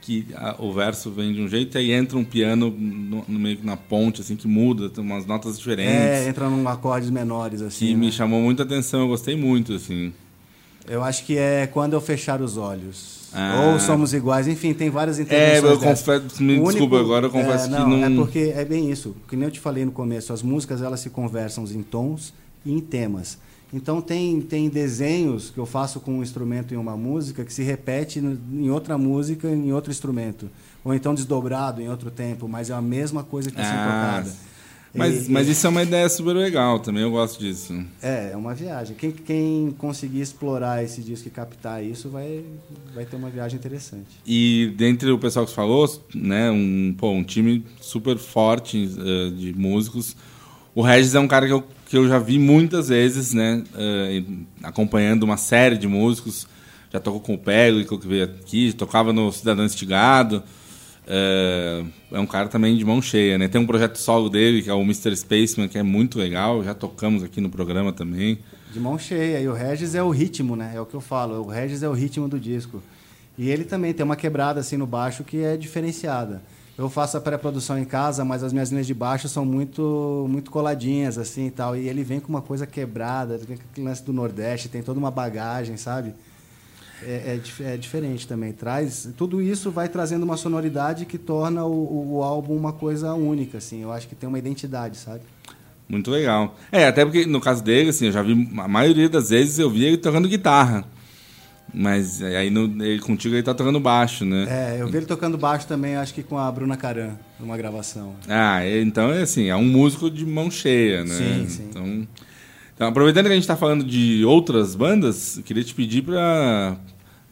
[0.08, 3.38] que a, o verso vem de um jeito e aí entra um piano no, no
[3.40, 5.94] meio na ponte, assim, que muda, tem umas notas diferentes.
[5.94, 7.88] É, entra num acordes menores, assim.
[7.88, 8.00] Que né?
[8.00, 10.14] me chamou muita atenção, eu gostei muito, assim.
[10.88, 13.28] Eu acho que é quando eu fechar os olhos.
[13.34, 13.72] Ah.
[13.74, 15.64] Ou somos iguais, enfim, tem várias É, intervenções.
[15.74, 16.00] eu dessas.
[16.06, 18.04] confesso, me único- desculpa, agora eu confesso é, que não, não.
[18.06, 19.14] É porque é bem isso.
[19.28, 22.34] Que nem eu te falei no começo, as músicas elas se conversam em tons
[22.66, 23.38] e em temas.
[23.74, 27.64] Então tem, tem desenhos que eu faço com um instrumento em uma música que se
[27.64, 30.50] repete em outra música em outro instrumento.
[30.86, 33.94] Ou então desdobrado em outro tempo, mas é a mesma coisa que está sendo Ah,
[33.94, 34.34] tocada.
[34.96, 37.78] Mas, E- mas isso é uma ideia super legal também, eu gosto disso.
[38.02, 38.96] É, é uma viagem.
[38.96, 42.44] Quem, quem conseguir explorar esse disco e captar isso vai,
[42.96, 44.08] vai ter uma viagem interessante.
[44.26, 49.54] E dentre o pessoal que falou, né, um, pô, um time super forte eh, de
[49.54, 50.16] músicos.
[50.74, 54.24] O Regis é um cara que eu, que eu já vi muitas vezes, né, eh,
[54.62, 56.46] acompanhando uma série de músicos.
[56.92, 60.44] Já tocou com o Pego, que veio aqui, tocava no Cidadão Estigado.
[61.08, 63.48] Eh, é um cara também de mão cheia, né?
[63.48, 65.16] Tem um projeto solo dele, que é o Mr.
[65.16, 66.62] Spaceman, que é muito legal.
[66.64, 68.40] Já tocamos aqui no programa também.
[68.74, 69.40] De mão cheia.
[69.40, 70.74] E o Regis é o ritmo, né?
[70.76, 71.42] É o que eu falo.
[71.42, 72.84] O Regis é o ritmo do disco.
[73.38, 76.42] E ele também tem uma quebrada assim no baixo que é diferenciada.
[76.78, 80.52] Eu faço a pré-produção em casa, mas as minhas linhas de baixo são muito muito
[80.52, 81.76] coladinhas assim e tal.
[81.76, 85.76] E ele vem com uma coisa quebrada, aquele lance do Nordeste, tem toda uma bagagem,
[85.76, 86.14] sabe?
[87.04, 88.52] É, é é diferente também.
[88.54, 93.58] Traz tudo isso vai trazendo uma sonoridade que torna o- o álbum uma coisa única,
[93.58, 93.82] assim.
[93.82, 95.22] Eu acho que tem uma identidade, sabe?
[95.90, 96.56] Muito legal.
[96.72, 99.70] É, até porque no caso dele, assim, eu já vi, a maioria das vezes eu
[99.70, 100.86] vi ele tocando guitarra.
[101.74, 104.48] Mas aí no, ele, contigo ele tá tocando baixo, né?
[104.50, 108.16] É, eu vi ele tocando baixo também, acho que com a Bruna Caran, numa gravação.
[108.28, 111.14] Ah, então é assim, é um músico de mão cheia, né?
[111.14, 111.68] Sim, sim.
[111.70, 112.08] Então,
[112.74, 116.78] então, aproveitando que a gente tá falando de outras bandas, queria te pedir pra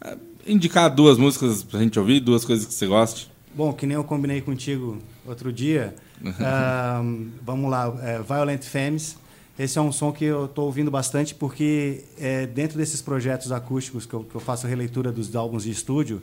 [0.00, 3.30] ah, indicar duas músicas pra gente ouvir, duas coisas que você goste.
[3.54, 5.94] Bom, que nem eu combinei contigo outro dia,
[7.42, 9.16] vamos lá, é, Violent Femmes.
[9.58, 14.04] Esse é um som que eu estou ouvindo bastante porque é, dentro desses projetos acústicos
[14.04, 16.20] que eu, que eu faço releitura dos álbuns de estúdio,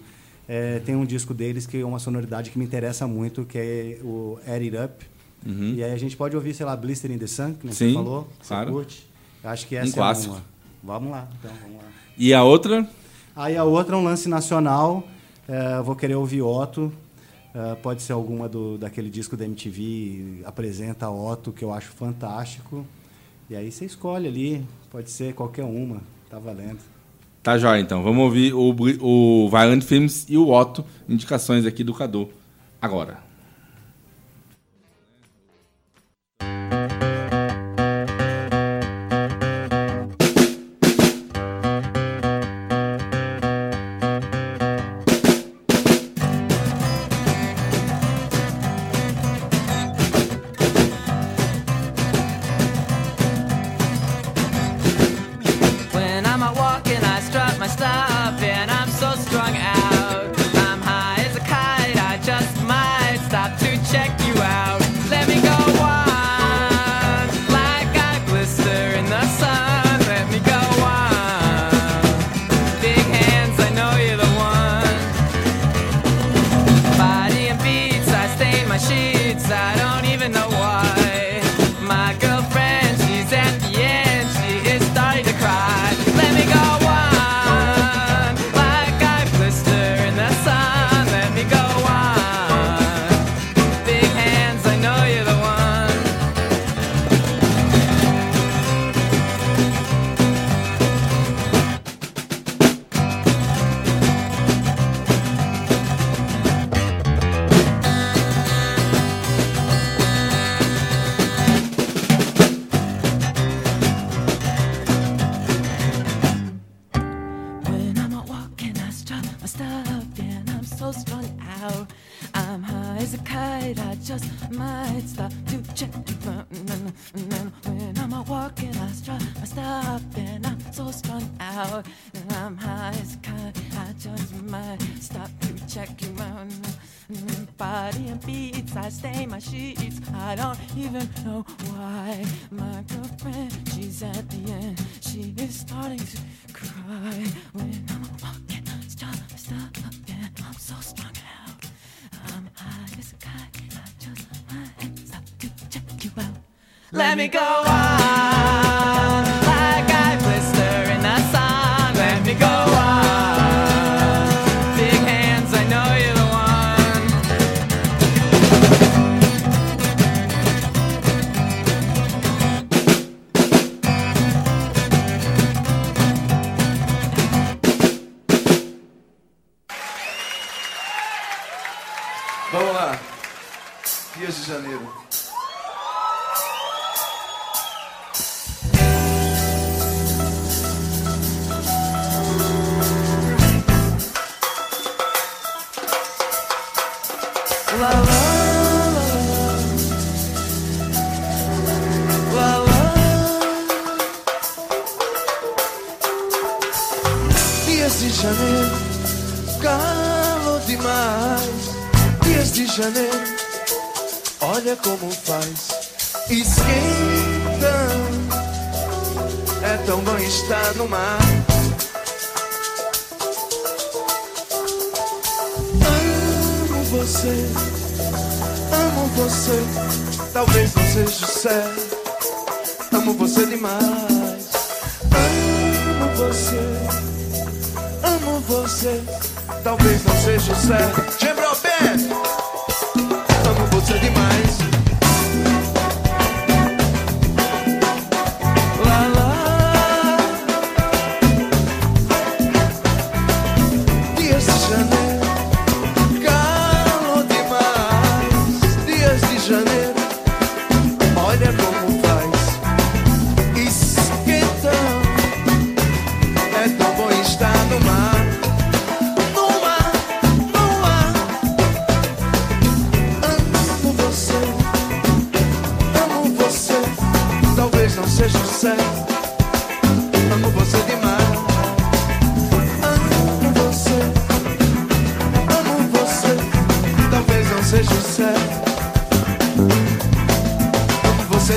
[0.48, 3.98] é, tem um disco deles que é uma sonoridade que me interessa muito, que é
[4.04, 5.06] o Add It Up.
[5.46, 7.74] E aí a gente pode ouvir, sei lá, Blister in the Sun, que Uhum.
[7.74, 8.65] Sim, você falou, que claro.
[8.67, 9.08] você curte.
[9.43, 10.36] Eu Acho que essa é clássico.
[10.36, 10.43] uma.
[10.84, 11.89] Vamos lá, então, vamos lá.
[12.17, 12.88] E a outra,
[13.36, 15.06] Aí a outra é um lance nacional.
[15.48, 16.93] é, vou querer ouvir Otto.
[17.54, 22.86] é, pode ser alguma do, daquele disco da MTV, apresenta Otto, que eu acho fantástico.
[23.49, 26.79] E aí você escolhe ali, pode ser qualquer uma, tá valendo.
[27.41, 28.03] tá jóia então.
[28.03, 32.29] Vamos ouvir o, o Violent Films e o Otto, indicações aqui do Cadu.
[32.82, 33.22] Agora.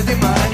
[0.03, 0.46] Demais.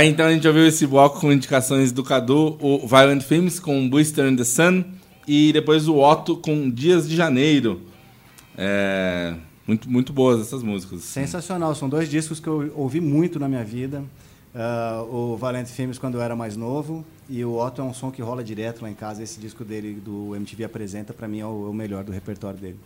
[0.00, 3.86] Tá, então a gente ouviu esse bloco com indicações do Cadu, o Violent Films com
[3.86, 4.82] Booster in the Sun
[5.28, 7.82] e depois o Otto com Dias de Janeiro.
[8.56, 9.34] É,
[9.66, 11.02] muito, muito boas essas músicas.
[11.02, 14.02] Sensacional, são dois discos que eu ouvi muito na minha vida.
[14.54, 18.10] Ah, o Valente Filmes quando eu era mais novo e o Otto é um som
[18.10, 19.22] que rola direto lá em casa.
[19.22, 22.78] Esse disco dele do MTV Apresenta, pra mim, é é o melhor do repertório dele.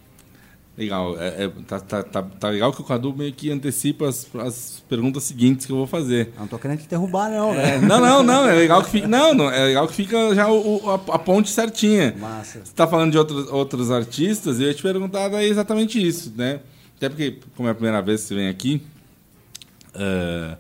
[0.77, 1.17] Legal.
[1.21, 4.83] É, é- tá, tá, tá, tá legal que o Cadu meio que antecipa as, as
[4.89, 6.33] perguntas seguintes que eu vou fazer.
[6.37, 7.87] Não tô querendo te derrubar, não, É, né?
[7.87, 8.49] não, não, não.
[8.49, 9.07] É legal que fica.
[9.07, 12.15] Não, não, é legal que fica já o, a, a ponte certinha.
[12.19, 12.61] Massa.
[12.65, 16.33] Você tá falando de outros, outros artistas, e eu ia te perguntar daí exatamente isso,
[16.37, 16.59] né?
[16.97, 18.83] Até porque, como é a primeira vez que você vem aqui,
[19.95, 20.57] eh,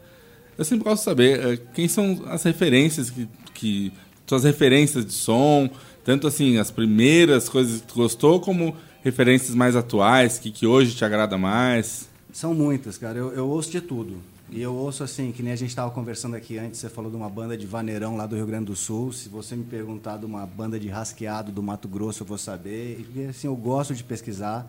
[0.59, 3.93] eu sempre gosto de saber eh, quem são as referências que, que.
[4.27, 5.69] Suas referências de som,
[6.03, 10.96] tanto assim, as primeiras coisas que tu gostou, como referências mais atuais, que, que hoje
[10.96, 12.09] te agrada mais.
[12.32, 13.18] São muitas, cara.
[13.18, 14.16] Eu, eu ouço de tudo.
[14.50, 17.16] E eu ouço assim, que nem a gente estava conversando aqui antes, você falou de
[17.16, 19.12] uma banda de vaneirão lá do Rio Grande do Sul.
[19.12, 23.07] Se você me perguntar de uma banda de rasqueado do Mato Grosso, eu vou saber.
[23.14, 24.66] E assim, eu gosto de pesquisar.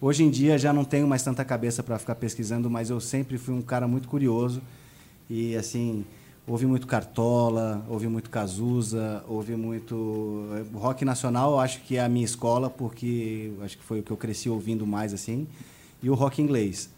[0.00, 3.36] Hoje em dia já não tenho mais tanta cabeça para ficar pesquisando, mas eu sempre
[3.36, 4.62] fui um cara muito curioso.
[5.28, 6.06] E assim,
[6.46, 12.08] ouvi muito Cartola, ouvi muito Cazuza, ouvi muito eh, rock nacional, acho que é a
[12.08, 15.46] minha escola, porque acho que foi o que eu cresci ouvindo mais assim,
[16.02, 16.90] e o rock inglês.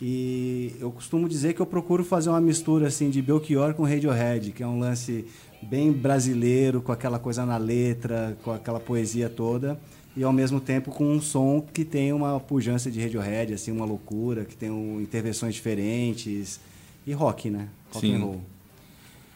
[0.00, 4.52] E eu costumo dizer que eu procuro fazer uma mistura assim de Belchior com Radiohead,
[4.52, 5.24] que é um lance
[5.62, 9.78] bem brasileiro, com aquela coisa na letra, com aquela poesia toda,
[10.16, 13.84] e ao mesmo tempo com um som que tem uma pujança de Radiohead, assim, uma
[13.84, 16.60] loucura, que tem um, intervenções diferentes
[17.06, 17.68] e rock, né?
[17.92, 18.14] Rock Sim.
[18.16, 18.53] and roll.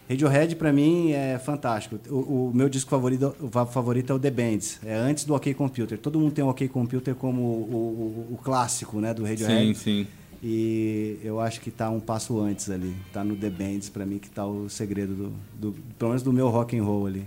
[0.09, 1.99] Radiohead pra mim é fantástico.
[2.09, 3.35] O, o meu disco favorito,
[3.71, 4.81] favorito é o The Bands.
[4.85, 5.99] É antes do OK Computer.
[5.99, 9.75] Todo mundo tem o OK Computer como o, o- o clássico, né, do Sim, Radiohead.
[9.77, 10.07] sim.
[10.43, 12.95] E eu acho que tá um passo antes ali.
[13.13, 15.33] Tá no The Bands pra mim que tá o segredo do,
[15.73, 17.27] do pelo menos do meu rock and roll ali.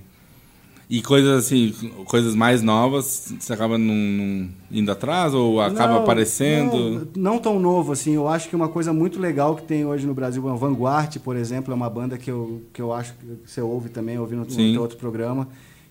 [0.93, 1.71] E coisas assim,
[2.03, 7.07] coisas mais novas, você acaba não, não indo atrás ou acaba Não, aparecendo?
[7.15, 8.11] Não, não tão novo assim.
[8.11, 11.37] Eu acho que uma coisa muito legal que tem hoje no Brasil, a Vanguard, por
[11.37, 14.43] exemplo, é uma banda que eu, que eu acho que você ouve também, ouvi no,
[14.43, 14.75] no Sim.
[14.77, 15.47] outro programa.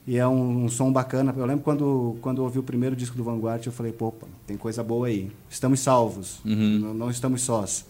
[0.06, 1.34] E é um, um som bacana.
[1.34, 4.58] Eu lembro quando, quando eu ouvi o primeiro disco do Vanguard, eu falei, opa, tem
[4.58, 5.30] coisa boa aí.
[5.48, 6.78] Estamos salvos, Uhum.
[6.78, 7.86] não, não estamos sós.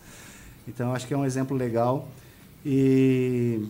[0.69, 2.07] Então, acho que é um exemplo legal.
[2.65, 3.65] E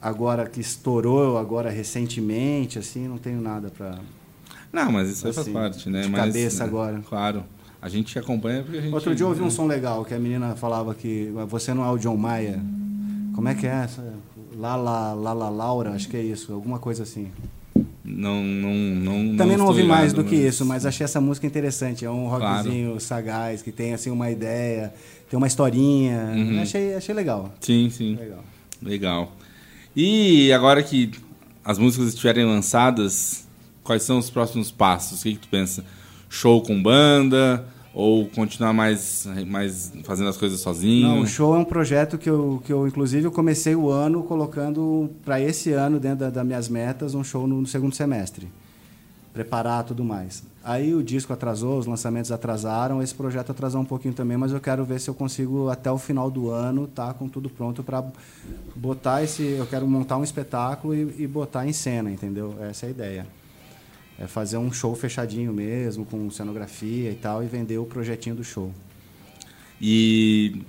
[0.00, 3.98] agora que estourou, agora recentemente, assim, não tenho nada para...
[4.72, 6.02] Não, mas isso aí faz Assim, parte, né?
[6.02, 7.00] de Mas, cabeça né, agora.
[7.08, 7.44] Claro.
[7.82, 8.94] A gente acompanha porque a gente.
[8.94, 9.50] Outro dia eu ouvi um né?
[9.50, 12.60] som legal, que a menina falava que você não é o John Mayer.
[13.34, 14.14] Como é que é essa?
[14.56, 17.28] Lala, Lala Laura, acho que é isso, alguma coisa assim.
[18.04, 19.36] Não, não, não.
[19.36, 22.04] Também não ouvi mais do que isso, mas achei essa música interessante.
[22.04, 22.44] É um Claro.
[22.44, 24.92] rockzinho sagaz, que tem assim uma ideia,
[25.28, 26.32] tem uma historinha.
[26.34, 26.60] Uhum.
[26.60, 27.52] Achei, achei legal.
[27.60, 28.16] Sim, sim.
[28.16, 28.44] Legal.
[28.82, 29.32] Legal.
[29.94, 31.10] E agora que
[31.64, 33.46] as músicas estiverem lançadas,
[33.82, 35.20] quais são os próximos passos?
[35.20, 35.84] O que, que tu pensa?
[36.28, 37.64] Show com banda?
[37.92, 41.08] Ou continuar mais, mais fazendo as coisas sozinho?
[41.08, 44.22] Não, o show é um projeto que eu, que eu inclusive, eu comecei o ano
[44.22, 48.48] colocando para esse ano, dentro da- das minhas metas, um show no, no segundo semestre.
[49.32, 50.42] Preparar tudo mais.
[50.62, 54.60] Aí o disco atrasou, os lançamentos atrasaram, esse projeto atrasou um pouquinho também, mas eu
[54.60, 58.04] quero ver se eu consigo, até o final do ano, tá com tudo pronto para
[58.74, 59.42] botar esse.
[59.42, 62.56] Eu quero montar um espetáculo e, e botar em cena, entendeu?
[62.60, 63.26] Essa é a ideia.
[64.18, 68.44] É fazer um show fechadinho mesmo, com cenografia e tal, e vender o projetinho do
[68.44, 68.70] show.
[69.80, 70.62] E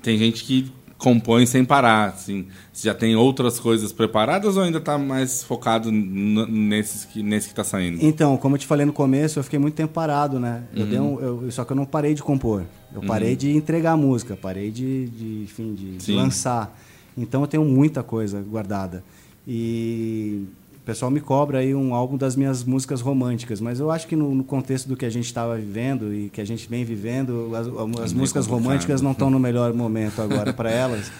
[0.00, 2.46] tem gente que compõe sem parar, assim.
[2.72, 7.48] Você já tem outras coisas preparadas ou ainda está mais focado n- nesses que, nesse
[7.48, 7.98] que está saindo?
[8.00, 10.62] Então, como eu te falei no começo, eu fiquei muito tempo parado, né?
[10.74, 12.62] Eu dei um- eu- só que eu não parei de compor.
[12.94, 16.78] Eu parei de entregar a música, parei de, de, enfim, de, de lançar.
[17.16, 19.02] Então eu tenho muita coisa guardada.
[19.46, 20.44] E
[20.84, 24.14] o pessoal me cobra aí um álbum das minhas músicas românticas, mas eu acho que
[24.14, 27.52] no, no contexto do que a gente estava vivendo e que a gente vem vivendo,
[27.56, 28.50] as, as meio músicas complicado.
[28.50, 31.10] românticas não estão no melhor momento agora para elas.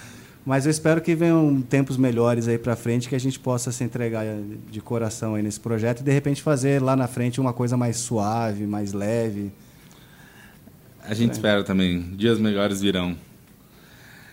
[0.45, 3.83] Mas eu espero que venham tempos melhores aí para frente que a gente possa se
[3.83, 4.27] entregar
[4.71, 7.97] de coração aí nesse projeto e de repente fazer lá na frente uma coisa mais
[7.97, 9.51] suave, mais leve.
[11.03, 12.03] A gente espera também.
[12.15, 13.17] Dias melhores virão.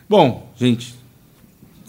[0.09, 0.93] Bom, gente,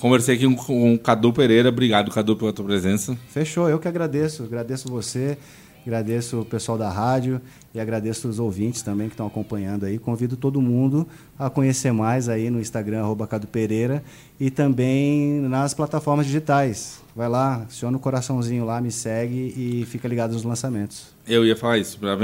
[0.03, 1.69] conversei aqui com o Cadu Pereira.
[1.69, 3.17] Obrigado, Cadu, pela tua presença.
[3.29, 4.43] Fechou, eu que agradeço.
[4.43, 5.39] Agradeço você,
[5.87, 7.41] agradeço o pessoal da rádio
[7.73, 10.01] e agradeço os ouvintes também que estão acompanhando aí.
[10.01, 11.07] Convido todo mundo
[11.39, 14.03] a conhecer mais aí no Instagram, arroba Cadu Pereira,
[14.41, 17.02] e também nas plataformas digitais.
[17.15, 21.13] Vai lá, aciona o coraçãozinho lá, me segue e fica ligado nos lançamentos.
[21.29, 22.17] Eu ia falar isso, para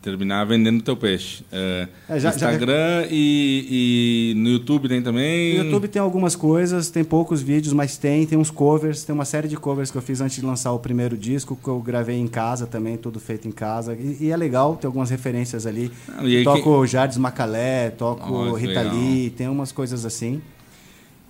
[0.00, 1.42] terminar vendendo teu peixe.
[1.50, 5.58] É, É, já- já- Instagram E, e no YouTube tem também.
[5.58, 9.24] No YouTube tem algumas coisas, tem poucos vídeos, mas tem, tem uns covers, tem uma
[9.24, 12.16] série de covers que eu fiz antes de lançar o primeiro disco, que eu gravei
[12.16, 13.94] em casa também, tudo feito em casa.
[13.94, 15.90] E, e é legal, tem algumas referências ali.
[16.08, 18.94] Ah, toco Jardim Macalé, toco que Rita legal.
[18.96, 20.40] Lee, tem umas coisas assim.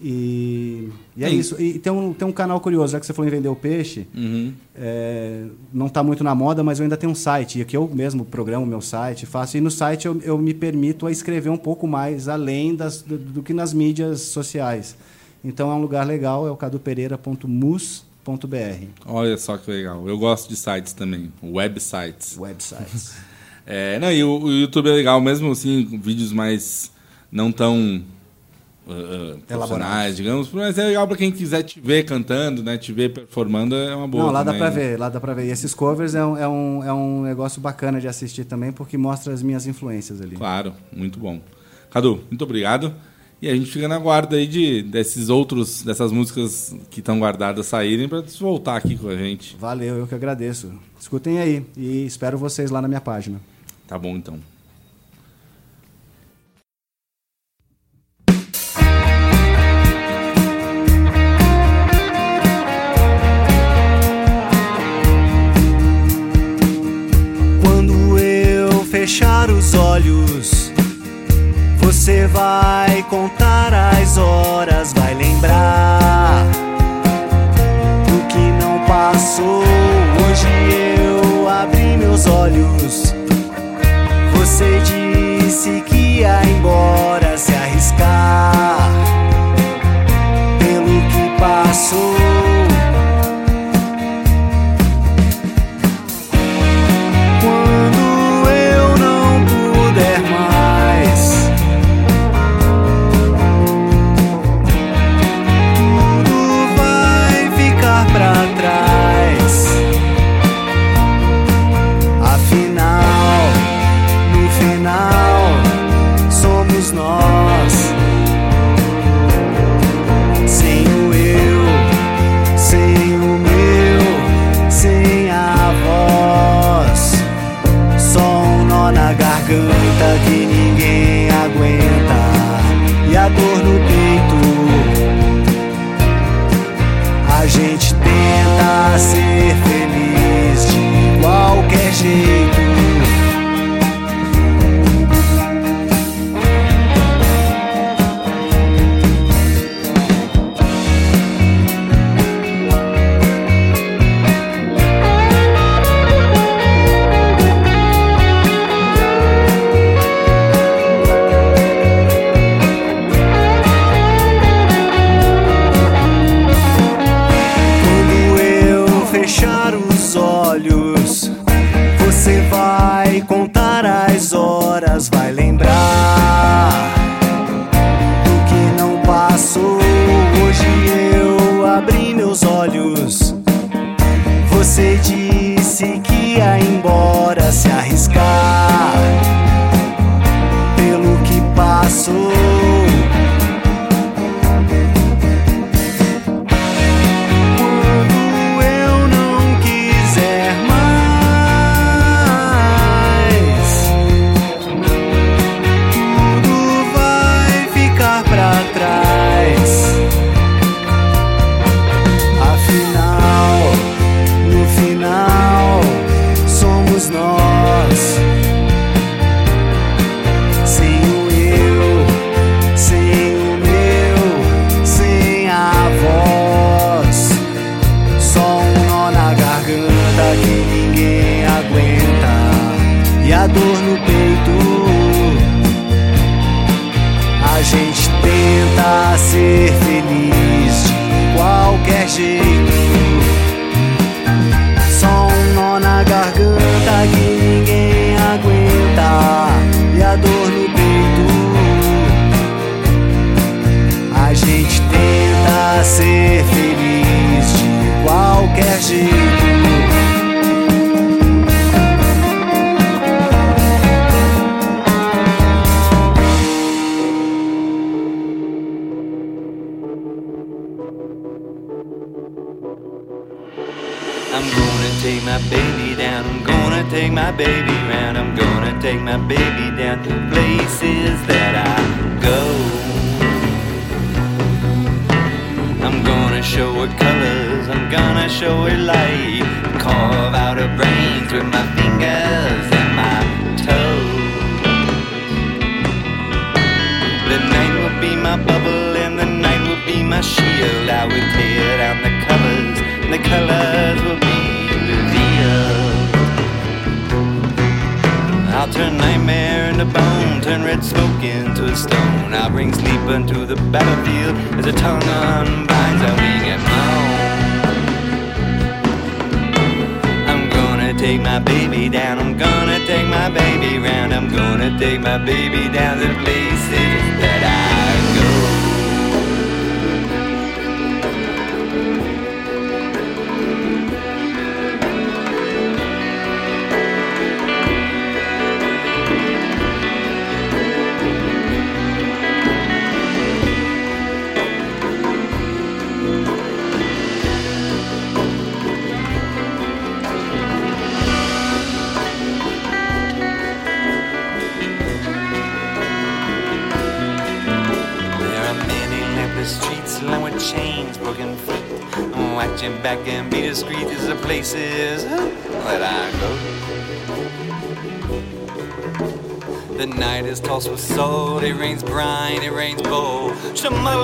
[0.03, 1.61] E, e é isso.
[1.61, 4.07] E tem um, tem um canal curioso, já que você falou em vender o peixe,
[4.15, 4.53] Uhum.
[4.77, 7.59] é, não está muito na moda, mas eu ainda tenho um site.
[7.59, 9.57] E aqui eu mesmo programo o meu site, faço.
[9.57, 13.17] E no site eu, eu me permito a escrever um pouco mais além das, do,
[13.17, 14.97] do que nas mídias sociais.
[15.45, 18.87] Então é um lugar legal, é o cadupereira.mus.br.
[19.07, 20.07] Olha só que legal.
[20.09, 22.37] Eu gosto de sites também, websites.
[22.39, 23.15] Websites.
[23.67, 26.91] É, não, e o, o YouTube é legal, mesmo assim, vídeos mais
[27.33, 28.03] não tão
[28.87, 32.93] uh, uh, profissionais, digamos, mas é legal para quem quiser te ver cantando, né, te
[32.93, 34.25] ver performando, é uma boa.
[34.25, 34.77] Não, lá dá também, pra né?
[34.77, 35.47] ver, lá dá pra ver.
[35.47, 38.97] E esses covers é um, é, um, é um negócio bacana de assistir também, porque
[38.97, 40.37] mostra as minhas influências ali.
[40.37, 41.41] Claro, muito bom.
[41.91, 42.95] Cadu, muito obrigado.
[43.43, 47.67] E a gente fica na guarda aí de, desses outros, dessas músicas que estão guardadas
[47.67, 49.55] saírem para voltar aqui com a gente.
[49.61, 50.73] Valeu, eu que agradeço.
[50.99, 53.39] Escutem aí e espero vocês lá na minha página.
[53.87, 54.54] Tá bom, então.
[69.05, 70.73] Fechar os olhos,
[71.77, 76.47] você vai contar as horas, vai lembrar
[78.07, 79.63] do que não passou.
[80.27, 80.49] Hoje
[80.97, 83.15] eu abri meus olhos.
[84.39, 88.89] Você disse que ia embora, se arriscar
[90.59, 92.24] pelo que passou.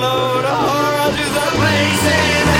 [0.01, 2.50] Shamalo, the horror to the places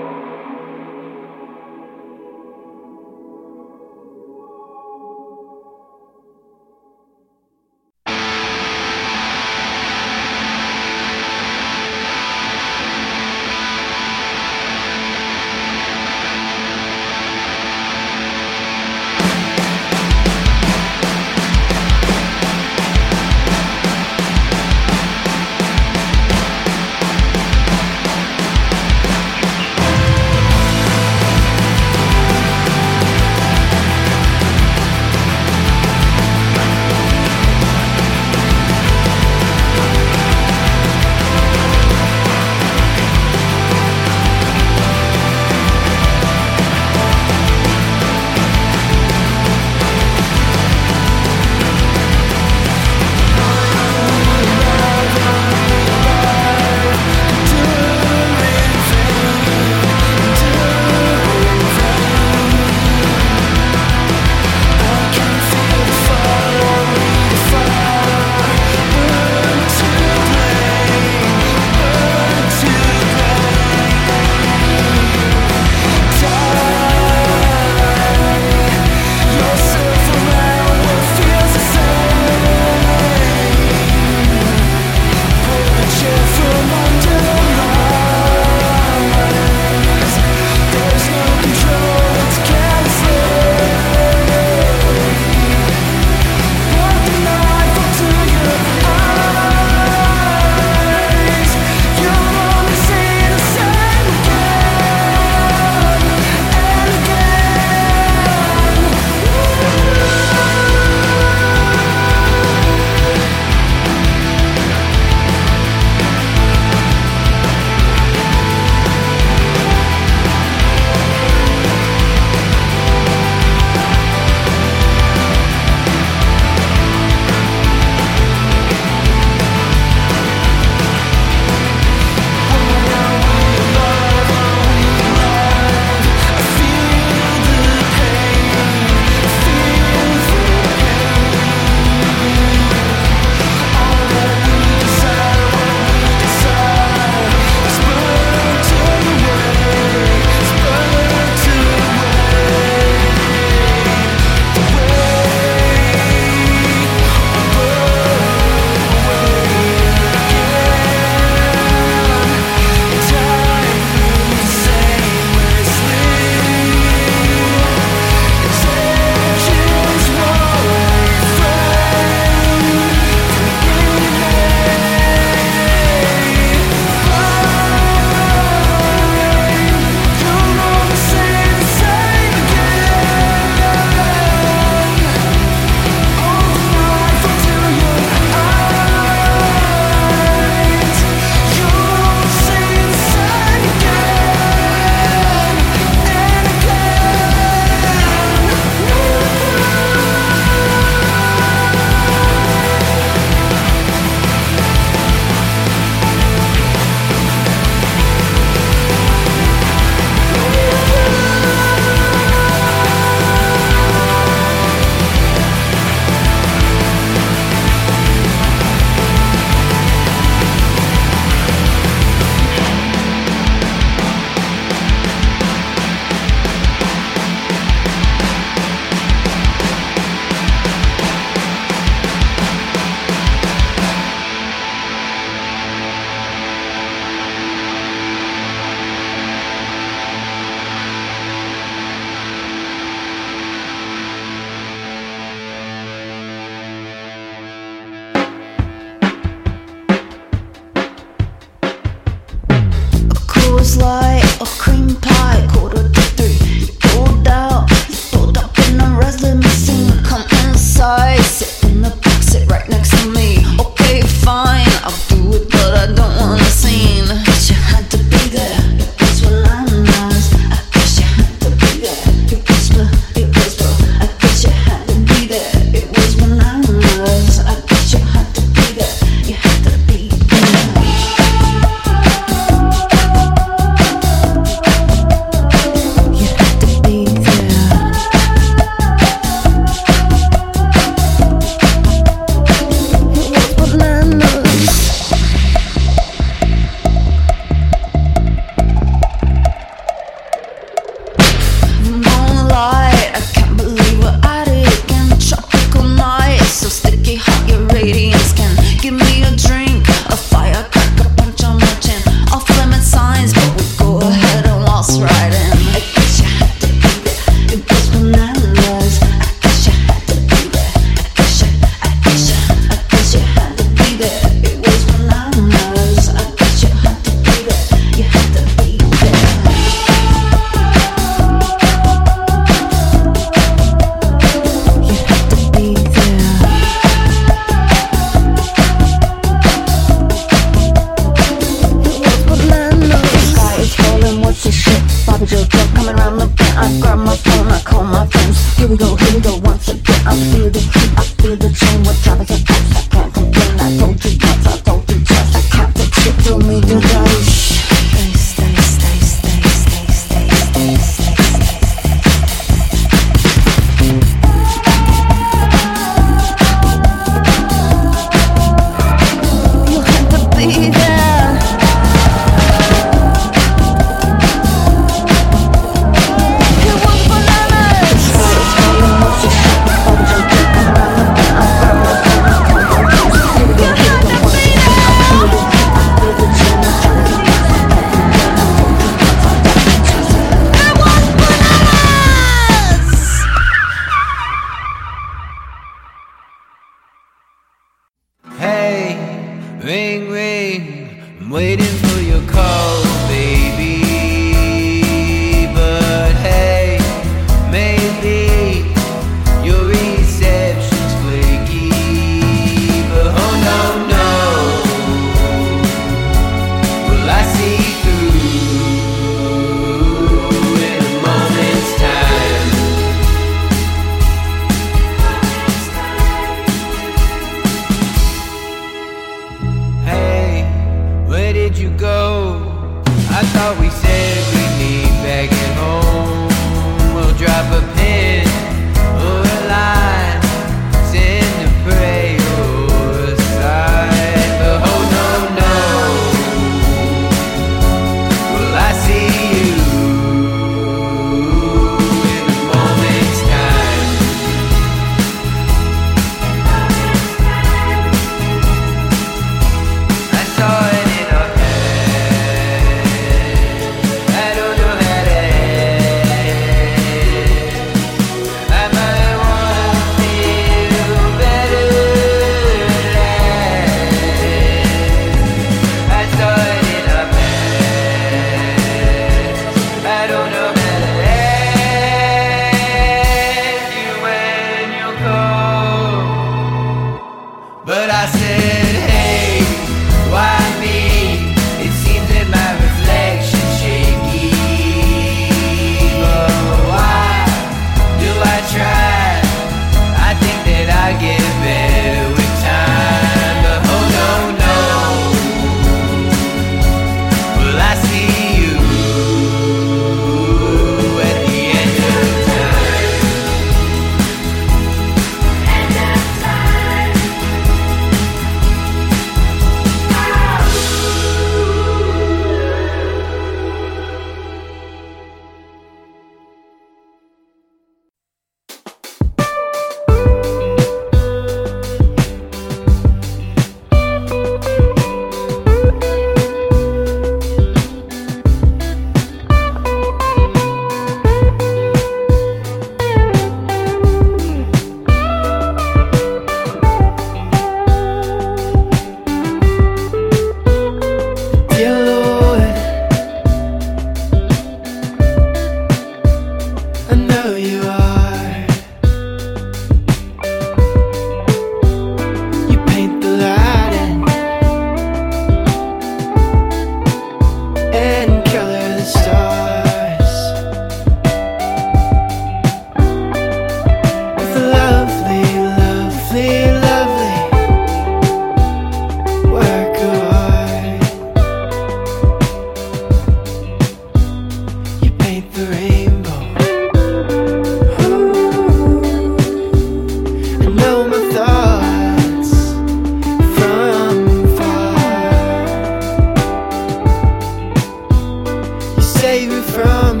[599.06, 600.00] Save me from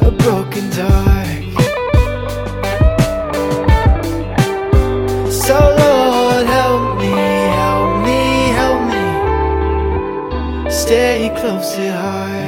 [0.00, 1.14] a broken door.
[5.30, 7.12] So Lord, help me,
[7.60, 8.20] help me,
[8.60, 12.41] help me, stay close to heart.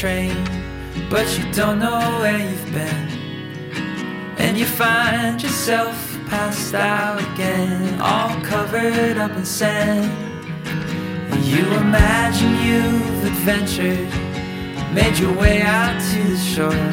[0.00, 0.34] train,
[1.10, 3.08] but you don't know where you've been.
[4.38, 5.94] And you find yourself
[6.26, 10.10] passed out again, all covered up in sand.
[11.30, 14.08] And you imagine you've adventured,
[14.94, 16.90] made your way out to the shore.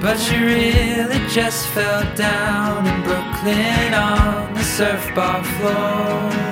[0.00, 6.43] But you really just fell down in Brooklyn on the surf bar floor.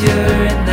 [0.00, 0.67] easier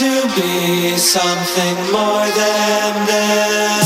[0.00, 3.79] to be something more than this.